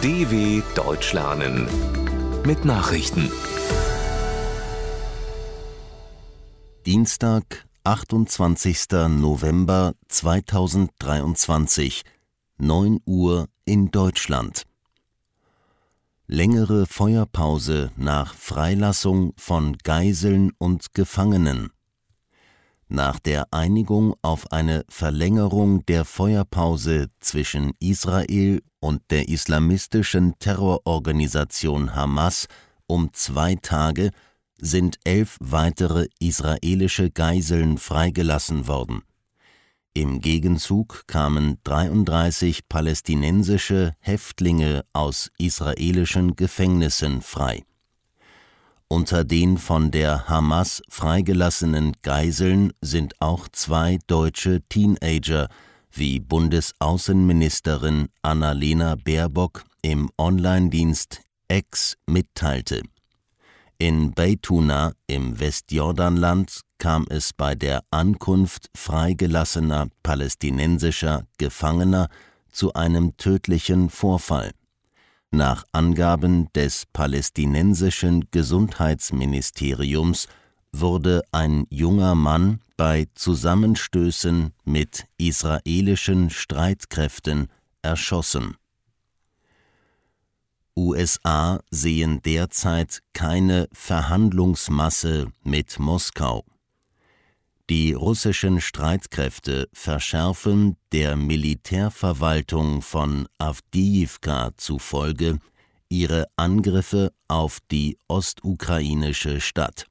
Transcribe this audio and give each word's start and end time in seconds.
DW 0.00 0.62
Deutsch 0.76 1.12
lernen 1.12 1.66
mit 2.46 2.64
Nachrichten. 2.64 3.32
Dienstag, 6.86 7.66
28. 7.82 8.90
November 9.08 9.94
2023, 10.06 12.02
9 12.58 13.00
Uhr 13.06 13.48
in 13.64 13.90
Deutschland. 13.90 14.62
Längere 16.28 16.86
Feuerpause 16.86 17.90
nach 17.96 18.34
Freilassung 18.34 19.32
von 19.36 19.78
Geiseln 19.78 20.52
und 20.58 20.94
Gefangenen. 20.94 21.72
Nach 22.90 23.18
der 23.18 23.52
Einigung 23.52 24.14
auf 24.22 24.50
eine 24.50 24.84
Verlängerung 24.88 25.84
der 25.84 26.06
Feuerpause 26.06 27.10
zwischen 27.20 27.72
Israel 27.80 28.62
und 28.80 29.02
der 29.10 29.28
islamistischen 29.28 30.38
Terrororganisation 30.38 31.94
Hamas 31.94 32.46
um 32.86 33.12
zwei 33.12 33.56
Tage 33.56 34.10
sind 34.58 34.98
elf 35.04 35.36
weitere 35.40 36.08
israelische 36.18 37.10
Geiseln 37.10 37.76
freigelassen 37.76 38.66
worden. 38.66 39.02
Im 39.92 40.20
Gegenzug 40.20 41.04
kamen 41.06 41.58
33 41.64 42.68
palästinensische 42.68 43.94
Häftlinge 44.00 44.84
aus 44.94 45.30
israelischen 45.38 46.36
Gefängnissen 46.36 47.20
frei 47.20 47.64
unter 48.88 49.24
den 49.24 49.58
von 49.58 49.90
der 49.90 50.28
Hamas 50.28 50.82
freigelassenen 50.88 51.92
Geiseln 52.02 52.72
sind 52.80 53.14
auch 53.20 53.48
zwei 53.48 53.98
deutsche 54.06 54.62
Teenager, 54.68 55.48
wie 55.92 56.20
Bundesaußenministerin 56.20 58.08
Annalena 58.22 58.96
Baerbock 58.96 59.64
im 59.82 60.10
Online-Dienst 60.18 61.20
X 61.48 61.96
mitteilte. 62.06 62.82
In 63.78 64.12
Beituna 64.12 64.92
im 65.06 65.38
Westjordanland 65.38 66.62
kam 66.78 67.06
es 67.08 67.32
bei 67.32 67.54
der 67.54 67.84
Ankunft 67.90 68.70
freigelassener 68.74 69.88
palästinensischer 70.02 71.24
Gefangener 71.38 72.08
zu 72.50 72.74
einem 72.74 73.16
tödlichen 73.16 73.88
Vorfall. 73.88 74.52
Nach 75.30 75.64
Angaben 75.72 76.50
des 76.54 76.86
palästinensischen 76.86 78.30
Gesundheitsministeriums 78.30 80.26
wurde 80.72 81.22
ein 81.32 81.66
junger 81.68 82.14
Mann 82.14 82.60
bei 82.78 83.06
Zusammenstößen 83.14 84.54
mit 84.64 85.04
israelischen 85.18 86.30
Streitkräften 86.30 87.48
erschossen. 87.82 88.56
USA 90.76 91.60
sehen 91.70 92.22
derzeit 92.22 93.02
keine 93.12 93.68
Verhandlungsmasse 93.72 95.32
mit 95.42 95.78
Moskau. 95.78 96.44
Die 97.70 97.92
russischen 97.92 98.62
Streitkräfte 98.62 99.68
verschärfen 99.74 100.76
der 100.92 101.16
Militärverwaltung 101.16 102.80
von 102.80 103.28
Awdijiwka 103.36 104.52
zufolge 104.56 105.38
ihre 105.90 106.28
Angriffe 106.36 107.12
auf 107.28 107.58
die 107.70 107.98
ostukrainische 108.08 109.42
Stadt. 109.42 109.86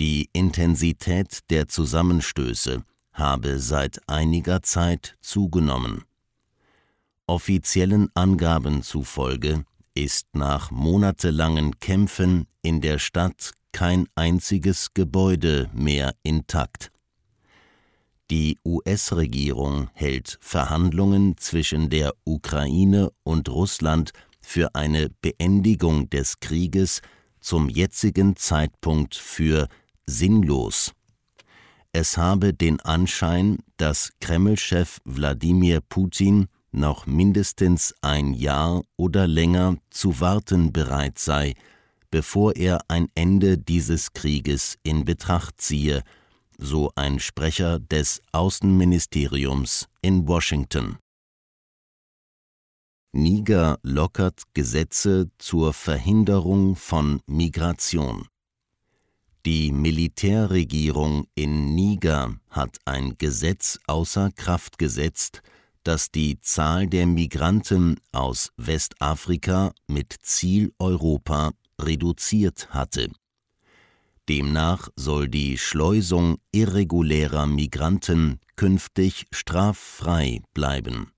Die 0.00 0.28
Intensität 0.32 1.38
der 1.50 1.68
Zusammenstöße 1.68 2.82
habe 3.12 3.60
seit 3.60 4.00
einiger 4.08 4.60
Zeit 4.62 5.16
zugenommen. 5.20 6.02
Offiziellen 7.28 8.08
Angaben 8.14 8.82
zufolge 8.82 9.64
ist 9.94 10.26
nach 10.32 10.72
monatelangen 10.72 11.78
Kämpfen 11.78 12.48
in 12.62 12.80
der 12.80 12.98
Stadt 12.98 13.52
kein 13.76 14.06
einziges 14.14 14.94
Gebäude 14.94 15.68
mehr 15.74 16.14
intakt. 16.22 16.90
Die 18.30 18.58
US-Regierung 18.64 19.90
hält 19.92 20.38
Verhandlungen 20.40 21.36
zwischen 21.36 21.90
der 21.90 22.14
Ukraine 22.24 23.10
und 23.22 23.50
Russland 23.50 24.12
für 24.40 24.74
eine 24.74 25.10
Beendigung 25.20 26.08
des 26.08 26.40
Krieges 26.40 27.02
zum 27.38 27.68
jetzigen 27.68 28.34
Zeitpunkt 28.36 29.14
für 29.14 29.68
sinnlos. 30.06 30.92
Es 31.92 32.16
habe 32.16 32.54
den 32.54 32.80
Anschein, 32.80 33.58
dass 33.76 34.12
Kreml-Chef 34.22 35.00
Wladimir 35.04 35.82
Putin 35.82 36.46
noch 36.72 37.04
mindestens 37.04 37.94
ein 38.00 38.32
Jahr 38.32 38.84
oder 38.96 39.26
länger 39.26 39.76
zu 39.90 40.18
warten 40.18 40.72
bereit 40.72 41.18
sei, 41.18 41.52
bevor 42.16 42.56
er 42.56 42.80
ein 42.88 43.08
Ende 43.14 43.58
dieses 43.58 44.14
Krieges 44.14 44.78
in 44.82 45.04
Betracht 45.04 45.60
ziehe, 45.60 46.02
so 46.56 46.90
ein 46.94 47.20
Sprecher 47.20 47.78
des 47.78 48.22
Außenministeriums 48.32 49.86
in 50.00 50.26
Washington. 50.26 50.96
Niger 53.12 53.78
lockert 53.82 54.44
Gesetze 54.54 55.30
zur 55.36 55.74
Verhinderung 55.74 56.74
von 56.74 57.20
Migration. 57.26 58.26
Die 59.44 59.70
Militärregierung 59.70 61.26
in 61.34 61.74
Niger 61.74 62.34
hat 62.48 62.78
ein 62.86 63.18
Gesetz 63.18 63.78
außer 63.86 64.30
Kraft 64.34 64.78
gesetzt, 64.78 65.42
das 65.82 66.10
die 66.10 66.40
Zahl 66.40 66.86
der 66.86 67.04
Migranten 67.04 68.00
aus 68.12 68.52
Westafrika 68.56 69.74
mit 69.86 70.16
Ziel 70.22 70.72
Europa 70.78 71.52
reduziert 71.80 72.68
hatte. 72.70 73.10
Demnach 74.28 74.88
soll 74.96 75.28
die 75.28 75.56
Schleusung 75.56 76.38
irregulärer 76.50 77.46
Migranten 77.46 78.40
künftig 78.56 79.26
straffrei 79.30 80.42
bleiben. 80.52 81.12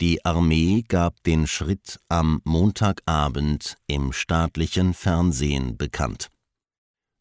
Die 0.00 0.24
Armee 0.24 0.82
gab 0.88 1.22
den 1.24 1.46
Schritt 1.46 2.00
am 2.08 2.40
Montagabend 2.44 3.76
im 3.86 4.14
staatlichen 4.14 4.94
Fernsehen 4.94 5.76
bekannt. 5.76 6.28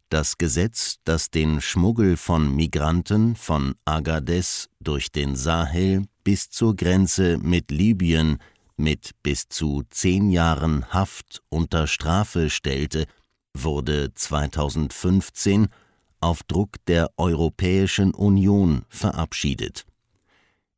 Das 0.07 0.37
Gesetz, 0.37 0.95
das 1.03 1.29
den 1.29 1.59
Schmuggel 1.59 2.15
von 2.15 2.55
Migranten 2.55 3.35
von 3.35 3.75
Agadez 3.83 4.69
durch 4.79 5.11
den 5.11 5.35
Sahel 5.35 6.05
bis 6.23 6.49
zur 6.49 6.75
Grenze 6.75 7.37
mit 7.37 7.69
Libyen 7.69 8.37
mit 8.79 9.11
bis 9.21 9.49
zu 9.49 9.83
zehn 9.89 10.31
Jahren 10.31 10.91
Haft 10.91 11.43
unter 11.49 11.85
Strafe 11.85 12.49
stellte, 12.49 13.05
wurde 13.53 14.13
2015 14.13 15.67
auf 16.21 16.43
Druck 16.43 16.77
der 16.87 17.11
Europäischen 17.17 18.13
Union 18.13 18.85
verabschiedet. 18.89 19.85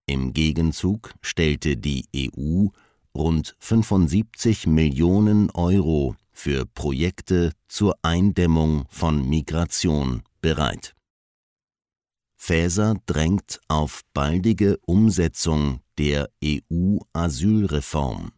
Im 0.05 0.33
Gegenzug 0.33 1.13
stellte 1.21 1.77
die 1.77 2.05
EU 2.15 2.67
rund 3.15 3.55
75 3.59 4.67
Millionen 4.67 5.49
Euro 5.51 6.15
für 6.31 6.65
Projekte 6.65 7.53
zur 7.67 7.95
Eindämmung 8.01 8.85
von 8.89 9.27
Migration 9.27 10.23
bereit. 10.41 10.95
Faeser 12.35 12.95
drängt 13.05 13.61
auf 13.67 14.01
baldige 14.13 14.77
Umsetzung 14.85 15.81
der 16.01 16.31
EU-Asylreform. 16.43 18.31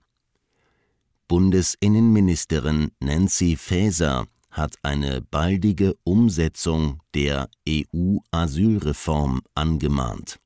Bundesinnenministerin 1.30 2.92
Nancy 3.00 3.56
Faeser 3.56 4.28
hat 4.52 4.76
eine 4.82 5.22
baldige 5.22 5.96
Umsetzung 6.04 7.00
der 7.14 7.50
EU-Asylreform 7.66 9.44
angemahnt. 9.56 10.42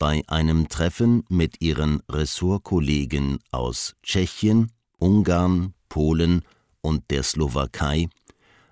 Bei 0.00 0.24
einem 0.26 0.68
Treffen 0.68 1.22
mit 1.28 1.60
ihren 1.60 2.02
Ressortkollegen 2.10 3.38
aus 3.52 3.94
Tschechien, 4.02 4.72
Ungarn, 4.98 5.74
Polen 5.88 6.42
und 6.80 7.08
der 7.12 7.22
Slowakei 7.22 8.08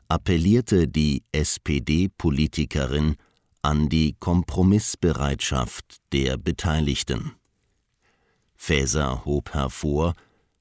appellierte 0.08 0.88
die 0.88 1.22
SPD-Politikerin 1.30 3.14
an 3.62 3.88
die 3.88 4.16
Kompromissbereitschaft 4.18 5.98
der 6.12 6.36
Beteiligten. 6.36 7.36
Faeser 8.66 9.26
hob 9.26 9.52
hervor, 9.52 10.14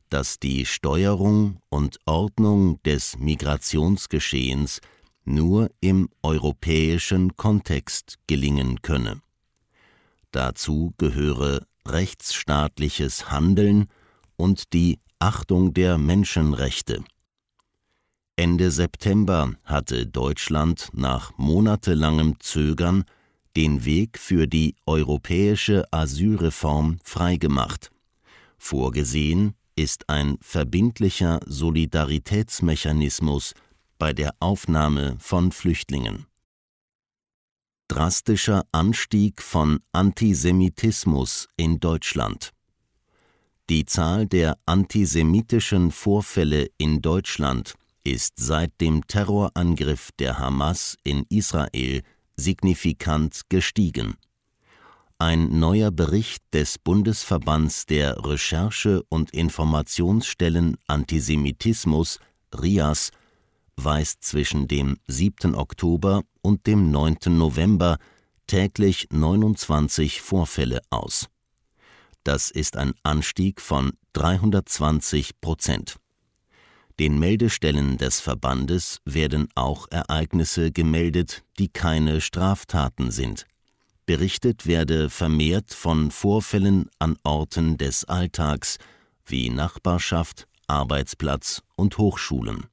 dass 0.09 0.37
die 0.37 0.65
Steuerung 0.65 1.61
und 1.69 1.99
Ordnung 2.05 2.83
des 2.83 3.17
Migrationsgeschehens 3.17 4.81
nur 5.23 5.69
im 5.79 6.09
europäischen 6.21 7.37
Kontext 7.37 8.15
gelingen 8.27 8.81
könne. 8.81 9.21
Dazu 10.31 10.93
gehöre 10.97 11.65
rechtsstaatliches 11.87 13.31
Handeln 13.31 13.87
und 14.35 14.73
die 14.73 14.99
Achtung 15.19 15.73
der 15.73 15.97
Menschenrechte. 15.97 17.05
Ende 18.35 18.71
September 18.71 19.53
hatte 19.63 20.07
Deutschland 20.07 20.89
nach 20.91 21.31
monatelangem 21.37 22.37
Zögern 22.41 23.05
den 23.55 23.85
Weg 23.85 24.19
für 24.19 24.45
die 24.45 24.75
europäische 24.85 25.85
Asylreform 25.93 26.99
freigemacht 27.05 27.92
Vorgesehen 28.65 29.55
ist 29.75 30.07
ein 30.07 30.37
verbindlicher 30.39 31.41
Solidaritätsmechanismus 31.45 33.55
bei 33.99 34.13
der 34.13 34.35
Aufnahme 34.39 35.17
von 35.19 35.51
Flüchtlingen. 35.51 36.27
Drastischer 37.89 38.63
Anstieg 38.71 39.41
von 39.41 39.81
Antisemitismus 39.91 41.49
in 41.57 41.81
Deutschland. 41.81 42.51
Die 43.69 43.85
Zahl 43.85 44.27
der 44.27 44.57
antisemitischen 44.65 45.91
Vorfälle 45.91 46.69
in 46.77 47.01
Deutschland 47.01 47.73
ist 48.05 48.35
seit 48.37 48.79
dem 48.79 49.05
Terrorangriff 49.07 50.11
der 50.19 50.39
Hamas 50.39 50.95
in 51.03 51.25
Israel 51.27 52.01
signifikant 52.37 53.41
gestiegen. 53.49 54.15
Ein 55.23 55.57
neuer 55.57 55.89
Bericht 55.89 56.43
des 56.51 56.77
Bundesverbands 56.77 57.85
der 57.85 58.25
Recherche- 58.25 59.03
und 59.07 59.31
Informationsstellen 59.31 60.75
Antisemitismus 60.85 62.19
RIAS 62.53 63.11
weist 63.77 64.25
zwischen 64.25 64.67
dem 64.67 64.97
7. 65.07 65.55
Oktober 65.55 66.23
und 66.41 66.67
dem 66.67 66.91
9. 66.91 67.37
November 67.37 67.99
täglich 68.47 69.07
29 69.11 70.21
Vorfälle 70.21 70.81
aus. 70.89 71.29
Das 72.25 72.51
ist 72.51 72.75
ein 72.75 72.91
Anstieg 73.03 73.61
von 73.61 73.93
320 74.11 75.39
Prozent. 75.39 75.95
Den 76.99 77.17
Meldestellen 77.17 77.97
des 77.97 78.19
Verbandes 78.19 78.99
werden 79.05 79.47
auch 79.55 79.87
Ereignisse 79.89 80.73
gemeldet, 80.73 81.45
die 81.59 81.69
keine 81.69 82.19
Straftaten 82.19 83.09
sind. 83.09 83.45
Berichtet 84.05 84.67
werde 84.67 85.09
vermehrt 85.09 85.73
von 85.73 86.11
Vorfällen 86.11 86.89
an 86.99 87.17
Orten 87.23 87.77
des 87.77 88.03
Alltags 88.05 88.77
wie 89.25 89.49
Nachbarschaft, 89.49 90.47
Arbeitsplatz 90.67 91.61
und 91.75 91.97
Hochschulen. 91.97 92.65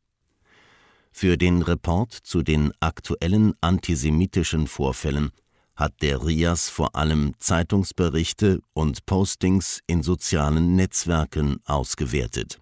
Für 1.12 1.36
den 1.36 1.62
Report 1.62 2.12
zu 2.12 2.42
den 2.42 2.72
aktuellen 2.80 3.54
antisemitischen 3.60 4.66
Vorfällen 4.66 5.30
hat 5.76 6.02
der 6.02 6.24
RIAS 6.24 6.68
vor 6.68 6.94
allem 6.96 7.34
Zeitungsberichte 7.38 8.60
und 8.72 9.06
Postings 9.06 9.80
in 9.86 10.02
sozialen 10.02 10.76
Netzwerken 10.76 11.60
ausgewertet. 11.64 12.60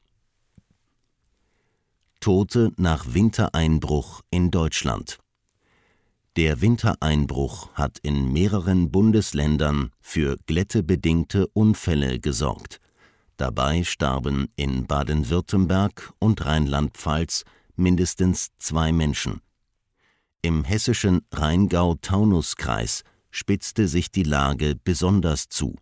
Tote 2.21 2.73
nach 2.77 3.15
Wintereinbruch 3.15 4.23
in 4.31 4.51
Deutschland. 4.51 5.19
Der 6.37 6.61
Wintereinbruch 6.61 7.73
hat 7.75 7.99
in 8.03 8.33
mehreren 8.33 8.91
Bundesländern 8.91 9.91
für 10.01 10.37
glättebedingte 10.47 11.49
Unfälle 11.49 12.21
gesorgt. 12.21 12.81
Dabei 13.37 13.85
starben 13.85 14.49
in 14.57 14.87
Baden-Württemberg 14.87 16.13
und 16.19 16.45
Rheinland-Pfalz 16.45 17.45
mindestens 17.77 18.51
zwei 18.59 18.93
Menschen. 18.93 19.41
Im 20.43 20.65
hessischen 20.65 21.23
Rheingau-Taunus-Kreis 21.33 23.03
spitzte 23.31 23.89
sich 23.89 24.11
die 24.11 24.23
Lage 24.23 24.77
besonders 24.83 25.49
zu. 25.49 25.75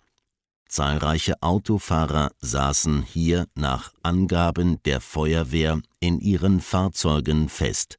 Zahlreiche 0.69 1.40
Autofahrer 1.43 2.31
saßen 2.40 3.02
hier 3.02 3.46
nach 3.54 3.93
Angaben 4.02 4.82
der 4.84 5.00
Feuerwehr 5.00 5.81
in 6.00 6.19
ihren 6.20 6.60
Fahrzeugen 6.60 7.48
fest. 7.48 7.98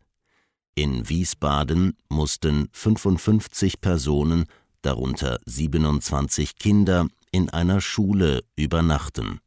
In 0.77 1.09
Wiesbaden 1.09 1.97
mussten 2.07 2.69
55 2.71 3.81
Personen, 3.81 4.45
darunter 4.83 5.39
27 5.47 6.59
Kinder, 6.59 7.07
in 7.31 7.50
einer 7.50 7.81
Schule 7.81 8.44
übernachten. 8.56 9.39